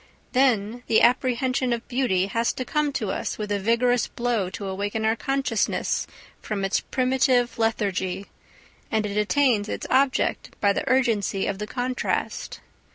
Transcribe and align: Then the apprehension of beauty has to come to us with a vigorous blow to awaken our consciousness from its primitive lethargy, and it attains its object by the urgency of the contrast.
Then 0.31 0.81
the 0.87 1.03
apprehension 1.03 1.71
of 1.73 1.87
beauty 1.87 2.25
has 2.25 2.53
to 2.53 2.65
come 2.65 2.91
to 2.93 3.11
us 3.11 3.37
with 3.37 3.51
a 3.51 3.59
vigorous 3.59 4.07
blow 4.07 4.49
to 4.49 4.65
awaken 4.65 5.05
our 5.05 5.15
consciousness 5.15 6.07
from 6.41 6.65
its 6.65 6.79
primitive 6.79 7.59
lethargy, 7.59 8.25
and 8.89 9.05
it 9.05 9.15
attains 9.15 9.69
its 9.69 9.85
object 9.91 10.59
by 10.59 10.73
the 10.73 10.89
urgency 10.89 11.45
of 11.45 11.59
the 11.59 11.67
contrast. 11.67 12.61